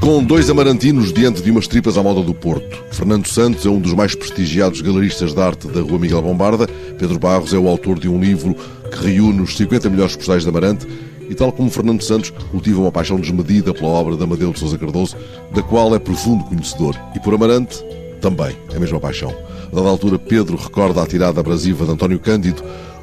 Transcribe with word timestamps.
Com 0.00 0.22
dois 0.22 0.50
amarantinos 0.50 1.12
diante 1.12 1.40
de 1.40 1.50
umas 1.50 1.66
tripas 1.66 1.96
à 1.96 2.02
moda 2.02 2.22
do 2.22 2.34
Porto. 2.34 2.84
Fernando 2.90 3.26
Santos 3.26 3.64
é 3.64 3.70
um 3.70 3.80
dos 3.80 3.94
mais 3.94 4.14
prestigiados 4.14 4.80
galeristas 4.80 5.32
de 5.32 5.40
arte 5.40 5.68
da 5.68 5.80
Rua 5.80 5.98
Miguel 5.98 6.20
Bombarda. 6.20 6.66
Pedro 6.98 7.18
Barros 7.18 7.54
é 7.54 7.58
o 7.58 7.68
autor 7.68 7.98
de 7.98 8.08
um 8.08 8.20
livro 8.20 8.54
que 8.90 9.06
reúne 9.06 9.40
os 9.40 9.56
50 9.56 9.88
melhores 9.88 10.14
postais 10.14 10.42
de 10.42 10.48
Amarante 10.48 10.86
e, 11.30 11.34
tal 11.34 11.50
como 11.50 11.70
Fernando 11.70 12.02
Santos, 12.02 12.30
cultiva 12.50 12.80
uma 12.80 12.92
paixão 12.92 13.18
desmedida 13.18 13.72
pela 13.72 13.88
obra 13.88 14.16
de 14.16 14.22
Amadeu 14.22 14.52
de 14.52 14.58
Sousa 14.58 14.76
Cardoso, 14.76 15.16
da 15.54 15.62
qual 15.62 15.94
é 15.94 15.98
profundo 15.98 16.44
conhecedor. 16.44 16.94
E 17.16 17.20
por 17.20 17.32
Amarante, 17.32 17.82
também, 18.20 18.56
a 18.74 18.78
mesma 18.78 19.00
paixão. 19.00 19.34
A 19.72 19.74
dada 19.74 19.88
altura, 19.88 20.18
Pedro 20.18 20.56
recorda 20.56 21.02
a 21.02 21.06
tirada 21.06 21.40
abrasiva 21.40 21.84
de 21.84 21.92
António 21.92 22.18
Cândido, 22.18 22.62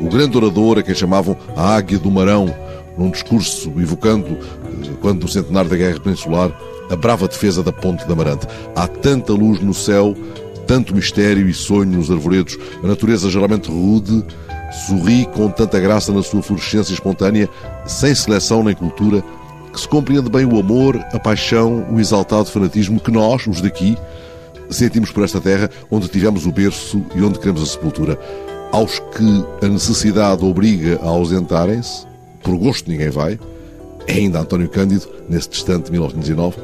o 0.00 0.08
grande 0.08 0.36
orador 0.36 0.78
a 0.78 0.82
quem 0.82 0.94
chamavam 0.94 1.36
a 1.54 1.76
Águia 1.76 1.98
do 1.98 2.10
Marão, 2.10 2.52
num 2.96 3.10
discurso 3.10 3.70
evocando, 3.78 4.26
eh, 4.28 4.90
quando 5.00 5.22
no 5.22 5.28
centenário 5.28 5.70
da 5.70 5.76
Guerra 5.76 6.00
Peninsular, 6.00 6.50
a 6.90 6.96
brava 6.96 7.28
defesa 7.28 7.62
da 7.62 7.72
Ponte 7.72 8.06
da 8.06 8.14
Amarante. 8.14 8.46
Há 8.74 8.88
tanta 8.88 9.32
luz 9.32 9.60
no 9.60 9.72
céu, 9.74 10.16
tanto 10.66 10.94
mistério 10.94 11.48
e 11.48 11.54
sonho 11.54 11.90
nos 11.90 12.10
arvoredos, 12.10 12.58
a 12.82 12.86
natureza 12.86 13.30
geralmente 13.30 13.70
rude, 13.70 14.24
sorri 14.86 15.26
com 15.26 15.50
tanta 15.50 15.78
graça 15.78 16.12
na 16.12 16.22
sua 16.22 16.42
florescência 16.42 16.92
espontânea, 16.92 17.48
sem 17.86 18.14
seleção 18.14 18.62
nem 18.64 18.74
cultura, 18.74 19.22
que 19.72 19.80
se 19.80 19.88
compreende 19.88 20.28
bem 20.30 20.44
o 20.44 20.58
amor, 20.58 20.96
a 21.12 21.18
paixão, 21.18 21.86
o 21.90 22.00
exaltado 22.00 22.50
fanatismo 22.50 22.98
que 23.00 23.10
nós, 23.10 23.46
os 23.46 23.60
daqui, 23.60 23.96
sentimos 24.68 25.10
por 25.10 25.24
esta 25.24 25.40
terra 25.40 25.70
onde 25.90 26.08
tivemos 26.08 26.46
o 26.46 26.52
berço 26.52 27.04
e 27.14 27.22
onde 27.22 27.38
queremos 27.38 27.62
a 27.62 27.66
sepultura. 27.66 28.18
Aos 28.72 29.00
que 29.00 29.66
a 29.66 29.68
necessidade 29.68 30.44
obriga 30.44 31.00
a 31.02 31.08
ausentarem-se, 31.08 32.06
por 32.40 32.56
gosto 32.56 32.88
ninguém 32.88 33.10
vai, 33.10 33.36
é 34.06 34.12
ainda 34.12 34.38
António 34.38 34.68
Cândido, 34.68 35.08
nesse 35.28 35.50
distante 35.50 35.90
1909, 35.90 36.56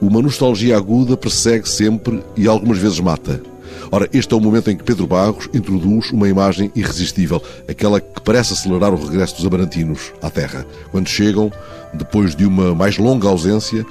uma 0.00 0.22
nostalgia 0.22 0.74
aguda 0.76 1.14
persegue 1.14 1.68
sempre 1.68 2.24
e 2.34 2.48
algumas 2.48 2.78
vezes 2.78 3.00
mata. 3.00 3.42
Ora, 3.90 4.08
este 4.14 4.32
é 4.32 4.36
o 4.36 4.40
momento 4.40 4.70
em 4.70 4.76
que 4.78 4.82
Pedro 4.82 5.06
Barros 5.06 5.46
introduz 5.52 6.10
uma 6.10 6.26
imagem 6.26 6.72
irresistível, 6.74 7.42
aquela 7.68 8.00
que 8.00 8.20
parece 8.22 8.54
acelerar 8.54 8.92
o 8.94 9.06
regresso 9.06 9.36
dos 9.36 9.46
amarantinos 9.46 10.10
à 10.22 10.30
terra. 10.30 10.66
Quando 10.90 11.06
chegam, 11.06 11.52
depois 11.92 12.34
de 12.34 12.46
uma 12.46 12.74
mais 12.74 12.96
longa 12.96 13.28
ausência, 13.28 13.84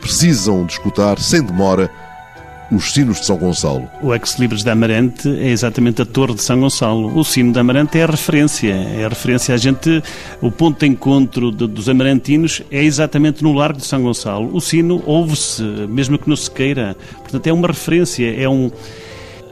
precisam 0.00 0.64
de 0.64 0.72
escutar, 0.72 1.18
sem 1.18 1.42
demora, 1.42 1.90
os 2.70 2.92
sinos 2.92 3.20
de 3.20 3.26
São 3.26 3.36
Gonçalo. 3.36 3.88
O 4.02 4.14
ex-libris 4.14 4.62
da 4.62 4.72
Amarante 4.72 5.28
é 5.28 5.48
exatamente 5.48 6.02
a 6.02 6.06
Torre 6.06 6.34
de 6.34 6.42
São 6.42 6.60
Gonçalo. 6.60 7.16
O 7.16 7.24
sino 7.24 7.52
da 7.52 7.60
Amarante 7.60 7.98
é 7.98 8.02
a 8.02 8.06
referência. 8.06 8.72
É 8.72 9.04
a 9.04 9.08
referência. 9.08 9.54
A 9.54 9.58
gente, 9.58 10.02
o 10.40 10.50
ponto 10.50 10.80
de 10.80 10.86
encontro 10.86 11.52
de, 11.52 11.66
dos 11.66 11.88
amarantinos 11.88 12.62
é 12.70 12.82
exatamente 12.82 13.42
no 13.42 13.52
Largo 13.52 13.78
de 13.78 13.86
São 13.86 14.02
Gonçalo. 14.02 14.54
O 14.54 14.60
sino 14.60 15.02
ouve-se, 15.06 15.62
mesmo 15.62 16.18
que 16.18 16.28
não 16.28 16.36
se 16.36 16.50
queira. 16.50 16.96
Portanto, 17.18 17.46
é 17.46 17.52
uma 17.52 17.68
referência, 17.68 18.34
é 18.34 18.48
um 18.48 18.70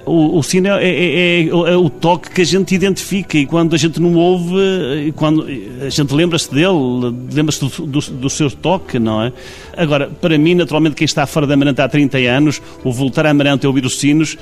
o, 0.06 0.38
o 0.38 0.42
sino 0.42 0.68
é, 0.68 0.84
é, 0.84 1.44
é, 1.44 1.48
é, 1.48 1.76
o 1.76 1.88
toque 1.88 2.30
que 2.30 2.42
a 2.42 2.44
gente 2.44 2.74
identifica 2.74 3.38
e 3.38 3.46
quando 3.46 3.74
a 3.74 3.78
gente 3.78 4.00
não 4.00 4.14
ouve, 4.14 5.12
quando 5.16 5.46
a 5.80 5.88
gente 5.88 6.14
lembra-se 6.14 6.52
dele, 6.52 7.14
lembra-se 7.32 7.60
do, 7.60 7.86
do, 7.86 8.00
do, 8.00 8.30
seu 8.30 8.50
toque, 8.50 8.98
não 8.98 9.22
é? 9.22 9.32
Agora, 9.76 10.08
para 10.08 10.36
mim, 10.36 10.54
naturalmente, 10.54 10.96
quem 10.96 11.04
está 11.04 11.26
fora 11.26 11.46
da 11.46 11.54
Amarante 11.54 11.80
há 11.80 11.88
30 11.88 12.18
anos, 12.18 12.62
o 12.82 12.92
voltar 12.92 13.26
a 13.26 13.30
Amarante 13.30 13.64
e 13.64 13.66
ouvir 13.66 13.84
os 13.84 13.98
sinos, 13.98 14.36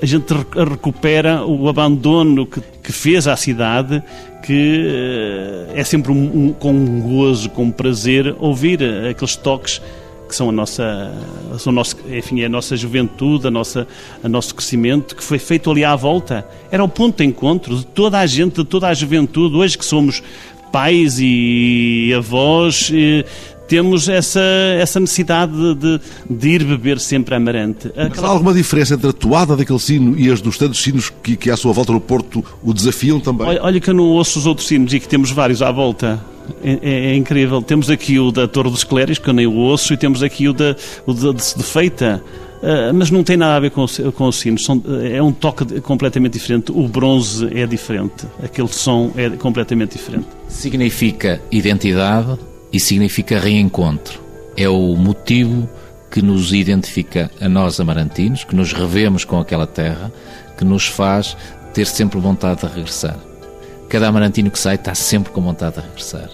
a 0.00 0.06
gente 0.06 0.26
recupera 0.56 1.44
o 1.44 1.68
abandono 1.68 2.46
que, 2.46 2.60
que 2.82 2.92
fez 2.92 3.28
à 3.28 3.36
cidade, 3.36 4.02
que 4.44 4.84
eh, 4.86 5.80
é 5.80 5.84
sempre 5.84 6.12
um, 6.12 6.48
um, 6.48 6.52
com 6.52 6.72
um 6.72 7.00
gozo, 7.00 7.48
com 7.50 7.64
um 7.64 7.70
prazer, 7.70 8.34
ouvir 8.38 8.80
aqueles 9.08 9.36
toques 9.36 9.80
que 10.34 10.36
são 10.36 10.48
a 10.48 10.52
nossa, 10.52 11.12
são 11.58 11.72
o 11.72 11.76
nosso, 11.76 11.96
enfim, 12.10 12.42
a 12.42 12.48
nossa 12.48 12.76
juventude, 12.76 13.46
a 13.46 13.50
nossa, 13.50 13.86
a 14.22 14.28
nosso 14.28 14.52
crescimento, 14.52 15.14
que 15.14 15.22
foi 15.22 15.38
feito 15.38 15.70
ali 15.70 15.84
à 15.84 15.94
volta. 15.94 16.44
Era 16.72 16.82
o 16.82 16.88
ponto 16.88 17.18
de 17.18 17.24
encontro 17.24 17.76
de 17.76 17.86
toda 17.86 18.18
a 18.18 18.26
gente, 18.26 18.56
de 18.56 18.64
toda 18.64 18.88
a 18.88 18.94
juventude. 18.94 19.54
Hoje 19.54 19.78
que 19.78 19.84
somos 19.84 20.22
pais 20.72 21.18
e 21.20 22.12
avós, 22.16 22.90
e 22.92 23.24
temos 23.68 24.08
essa, 24.08 24.40
essa 24.76 24.98
necessidade 24.98 25.52
de, 25.76 26.00
de, 26.28 26.48
ir 26.48 26.64
beber 26.64 26.98
sempre 26.98 27.36
amarante. 27.36 27.86
Aquela... 27.90 28.08
Mas 28.08 28.24
há 28.24 28.28
alguma 28.28 28.52
diferença 28.52 28.94
entre 28.94 29.10
a 29.10 29.12
toada 29.12 29.56
daquele 29.56 29.78
sino 29.78 30.18
e 30.18 30.28
as 30.30 30.40
dos 30.40 30.58
tantos 30.58 30.82
sinos 30.82 31.12
que, 31.22 31.36
que 31.36 31.48
à 31.48 31.56
sua 31.56 31.72
volta 31.72 31.92
no 31.92 32.00
Porto 32.00 32.44
o 32.60 32.74
desafiam 32.74 33.20
também? 33.20 33.46
Olha, 33.46 33.62
olha 33.62 33.80
que 33.80 33.88
eu 33.88 33.94
não 33.94 34.04
ouço 34.04 34.40
os 34.40 34.46
outros 34.46 34.66
sinos 34.66 34.92
e 34.92 34.98
que 34.98 35.06
temos 35.06 35.30
vários 35.30 35.62
à 35.62 35.70
volta. 35.70 36.33
É, 36.62 36.78
é, 36.82 36.94
é, 37.10 37.16
incrível. 37.16 37.62
Temos 37.62 37.90
aqui 37.90 38.18
o 38.18 38.30
da 38.30 38.46
Torre 38.48 38.70
dos 38.70 38.84
Clérigos, 38.84 39.18
que 39.18 39.28
eu 39.28 39.34
nem 39.34 39.46
o 39.46 39.54
ouço, 39.54 39.92
e 39.92 39.96
temos 39.96 40.22
aqui 40.22 40.48
o, 40.48 40.52
da, 40.52 40.76
o 41.06 41.12
de, 41.12 41.32
de, 41.32 41.62
Feita. 41.62 42.22
Uh, 42.62 42.94
mas 42.94 43.10
não 43.10 43.22
tem 43.22 43.36
nada 43.36 43.56
a 43.56 43.60
ver 43.60 43.70
com, 43.70 43.84
com 44.12 44.28
os 44.28 44.36
sinos. 44.36 44.64
São, 44.64 44.82
é 45.12 45.22
um 45.22 45.32
toque 45.32 45.80
completamente 45.80 46.34
diferente. 46.34 46.72
O 46.72 46.88
bronze 46.88 47.46
é 47.54 47.66
diferente. 47.66 48.26
Aquele 48.42 48.68
som 48.68 49.12
é 49.16 49.28
completamente 49.30 49.98
diferente. 49.98 50.26
Significa 50.48 51.42
identidade 51.50 52.38
e 52.72 52.80
significa 52.80 53.38
reencontro. 53.38 54.20
É 54.56 54.68
o 54.68 54.96
motivo 54.96 55.68
que 56.10 56.22
nos 56.22 56.52
identifica 56.52 57.30
a 57.40 57.48
nós 57.48 57.80
amarantinos, 57.80 58.44
que 58.44 58.54
nos 58.54 58.72
revemos 58.72 59.24
com 59.24 59.38
aquela 59.38 59.66
terra, 59.66 60.12
que 60.56 60.64
nos 60.64 60.86
faz 60.86 61.36
ter 61.74 61.86
sempre 61.86 62.20
vontade 62.20 62.60
de 62.60 62.66
regressar. 62.72 63.18
Cada 63.94 64.08
amarantino 64.08 64.50
que 64.50 64.58
sai 64.58 64.74
está 64.74 64.92
sempre 64.92 65.32
com 65.32 65.40
vontade 65.40 65.76
de 65.76 65.82
regressar. 65.82 66.28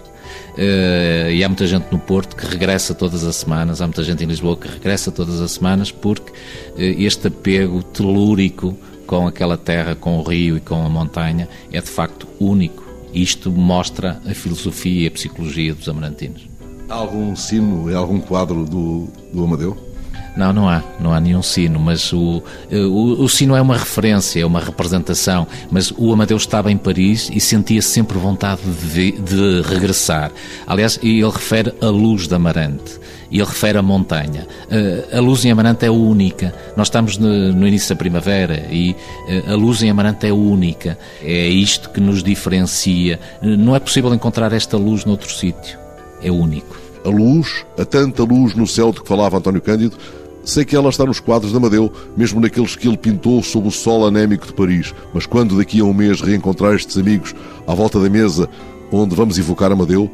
Uh, 0.55 1.31
e 1.31 1.45
há 1.45 1.47
muita 1.47 1.67
gente 1.67 1.89
no 1.93 1.99
Porto 1.99 2.35
que 2.35 2.47
regressa 2.47 2.95
todas 2.95 3.23
as 3.23 3.37
semanas, 3.37 3.83
há 3.83 3.87
muita 3.87 4.03
gente 4.03 4.25
em 4.25 4.27
Lisboa 4.27 4.57
que 4.57 4.67
regressa 4.67 5.13
todas 5.13 5.43
as 5.43 5.51
semanas 5.53 5.93
porque 5.93 6.33
uh, 6.33 6.75
este 6.79 7.27
apego 7.27 7.83
telúrico 7.83 8.75
com 9.07 9.27
aquela 9.27 9.59
terra, 9.59 9.95
com 9.95 10.19
o 10.19 10.23
rio 10.23 10.57
e 10.57 10.61
com 10.61 10.87
a 10.87 10.89
montanha 10.89 11.51
é 11.71 11.83
de 11.83 11.87
facto 11.91 12.27
único. 12.41 12.83
Isto 13.13 13.51
mostra 13.51 14.23
a 14.25 14.33
filosofia 14.33 15.03
e 15.03 15.07
a 15.07 15.11
psicologia 15.11 15.75
dos 15.75 15.87
amarantinos. 15.87 16.49
Há 16.89 16.95
algum 16.95 17.37
sino, 17.37 17.95
algum 17.95 18.23
quadro 18.23 18.65
do, 18.65 19.07
do 19.35 19.45
Amadeu? 19.45 19.90
Não, 20.37 20.53
não 20.53 20.69
há, 20.69 20.83
não 21.01 21.13
há 21.13 21.21
nenhum 21.21 21.43
sino, 21.43 21.79
mas 21.79 22.13
o, 22.13 22.43
o, 22.71 23.25
o 23.25 23.29
sino 23.29 23.57
é 23.57 23.61
uma 23.61 23.77
referência, 23.77 24.41
é 24.41 24.47
uma 24.47 24.61
representação, 24.61 25.47
mas 25.71 25.93
o 25.97 26.13
Amadeus 26.13 26.43
estava 26.43 26.71
em 26.71 26.77
Paris 26.77 27.31
e 27.33 27.41
sentia 27.41 27.83
sempre 27.83 28.19
vontade 28.19 28.63
de, 28.63 29.13
de 29.13 29.63
regressar. 29.63 30.31
Aliás, 30.67 30.99
ele 31.03 31.29
refere 31.29 31.75
a 31.81 31.87
luz 31.87 32.27
da 32.27 32.37
Amarante 32.37 33.01
e 33.31 33.39
ele 33.39 33.47
refere 33.47 33.79
a 33.79 33.83
montanha. 33.83 34.47
Eh, 34.71 35.09
a 35.13 35.21
luz 35.21 35.45
em 35.45 35.51
Amarante 35.51 35.87
é 35.87 35.91
única. 35.91 36.53
Nós 36.77 36.89
estamos 36.89 37.17
no, 37.17 37.67
início 37.67 37.91
da 37.91 37.97
primavera 37.97 38.67
e 38.71 38.97
eh, 39.29 39.45
a 39.47 39.55
luz 39.55 39.83
em 39.83 39.91
Amarante 39.91 40.27
é 40.27 40.33
única. 40.33 40.99
É 41.23 41.47
isto 41.49 41.91
que 41.91 42.01
nos 42.01 42.23
diferencia. 42.23 43.21
Não 43.41 43.77
é 43.77 43.81
possível 43.81 44.13
encontrar 44.13 44.53
esta 44.53 44.77
luz 44.77 45.05
noutro 45.05 45.31
sítio. 45.31 45.79
É 46.23 46.31
único. 46.31 46.79
A 47.05 47.09
luz, 47.09 47.65
a 47.79 47.85
tanta 47.85 48.23
luz 48.25 48.55
no 48.55 48.67
céu 48.67 48.93
de 48.93 49.01
que 49.01 49.09
falava 49.09 49.39
António 49.39 49.63
Cândido, 49.63 49.97
Sei 50.45 50.65
que 50.65 50.75
ela 50.75 50.89
está 50.89 51.05
nos 51.05 51.21
quadros 51.21 51.51
de 51.51 51.57
Amadeu, 51.57 51.93
mesmo 52.17 52.41
naqueles 52.41 52.75
que 52.75 52.89
ele 52.89 52.97
pintou 52.97 53.43
sob 53.43 53.69
o 53.69 53.71
sol 53.71 54.07
anémico 54.07 54.47
de 54.47 54.55
Paris. 54.55 54.95
Mas 55.13 55.27
quando 55.27 55.57
daqui 55.57 55.81
a 55.81 55.85
um 55.85 55.93
mês 55.93 56.21
reencontrar 56.21 56.75
estes 56.75 56.97
amigos 56.97 57.35
à 57.67 57.75
volta 57.75 58.01
da 58.01 58.09
mesa 58.09 58.49
onde 58.91 59.15
vamos 59.15 59.39
evocar 59.39 59.71
Amadeu, 59.71 60.11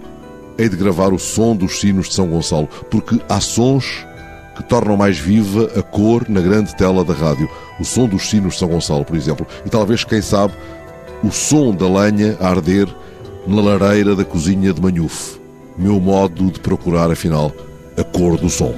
hei 0.59 0.69
de 0.69 0.76
gravar 0.76 1.12
o 1.12 1.19
som 1.19 1.54
dos 1.54 1.81
sinos 1.81 2.09
de 2.09 2.15
São 2.15 2.26
Gonçalo, 2.26 2.69
porque 2.91 3.20
há 3.28 3.41
sons 3.41 4.04
que 4.56 4.62
tornam 4.62 4.97
mais 4.97 5.19
viva 5.19 5.70
a 5.76 5.82
cor 5.82 6.28
na 6.28 6.41
grande 6.41 6.75
tela 6.76 7.04
da 7.04 7.12
rádio. 7.12 7.48
O 7.78 7.84
som 7.84 8.09
dos 8.09 8.28
sinos 8.28 8.54
de 8.54 8.60
São 8.60 8.69
Gonçalo, 8.69 9.04
por 9.04 9.16
exemplo. 9.16 9.47
E 9.65 9.70
talvez, 9.70 10.03
quem 10.03 10.22
sabe, 10.22 10.54
o 11.22 11.31
som 11.31 11.75
da 11.75 11.86
lenha 11.86 12.36
a 12.41 12.48
arder 12.48 12.88
na 13.47 13.60
lareira 13.60 14.16
da 14.16 14.24
cozinha 14.24 14.72
de 14.72 14.80
Manhuf. 14.80 15.39
Meu 15.77 16.01
modo 16.01 16.51
de 16.51 16.59
procurar, 16.59 17.10
afinal, 17.10 17.53
a 17.97 18.03
cor 18.03 18.39
do 18.39 18.48
som. 18.48 18.74